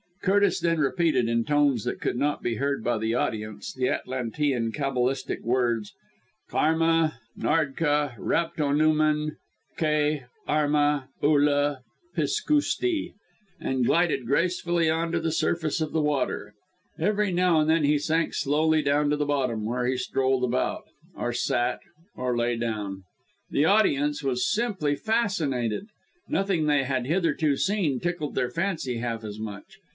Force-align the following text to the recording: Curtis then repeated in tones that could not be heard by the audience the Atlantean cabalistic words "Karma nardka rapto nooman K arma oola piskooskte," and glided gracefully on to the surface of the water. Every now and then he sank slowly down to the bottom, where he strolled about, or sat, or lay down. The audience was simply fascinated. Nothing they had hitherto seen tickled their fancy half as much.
Curtis 0.23 0.59
then 0.59 0.79
repeated 0.79 1.27
in 1.29 1.45
tones 1.45 1.83
that 1.83 1.99
could 1.99 2.15
not 2.15 2.43
be 2.43 2.55
heard 2.55 2.83
by 2.83 2.99
the 2.99 3.15
audience 3.15 3.73
the 3.73 3.89
Atlantean 3.89 4.71
cabalistic 4.71 5.41
words 5.43 5.93
"Karma 6.47 7.19
nardka 7.37 8.15
rapto 8.19 8.71
nooman 8.75 9.37
K 9.77 10.23
arma 10.47 11.07
oola 11.23 11.81
piskooskte," 12.15 13.13
and 13.59 13.85
glided 13.85 14.27
gracefully 14.27 14.91
on 14.91 15.11
to 15.11 15.19
the 15.19 15.31
surface 15.31 15.81
of 15.81 15.91
the 15.91 16.01
water. 16.01 16.53
Every 16.99 17.31
now 17.31 17.59
and 17.59 17.67
then 17.69 17.83
he 17.83 17.97
sank 17.97 18.35
slowly 18.35 18.83
down 18.83 19.09
to 19.11 19.15
the 19.17 19.25
bottom, 19.25 19.65
where 19.65 19.87
he 19.87 19.97
strolled 19.97 20.43
about, 20.43 20.83
or 21.15 21.33
sat, 21.33 21.79
or 22.15 22.37
lay 22.37 22.57
down. 22.57 23.03
The 23.49 23.65
audience 23.65 24.23
was 24.23 24.51
simply 24.51 24.95
fascinated. 24.95 25.87
Nothing 26.27 26.65
they 26.65 26.83
had 26.83 27.07
hitherto 27.07 27.57
seen 27.57 27.99
tickled 27.99 28.35
their 28.35 28.51
fancy 28.51 28.97
half 28.97 29.23
as 29.23 29.39
much. 29.39 29.77